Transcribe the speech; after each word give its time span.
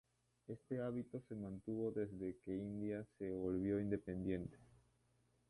Este 0.47 0.81
hábito 0.81 1.21
se 1.27 1.35
mantuvo 1.35 1.91
desde 1.91 2.35
que 2.43 2.55
India 2.55 3.05
se 3.19 3.31
volvió 3.35 3.79
independiente. 3.79 4.57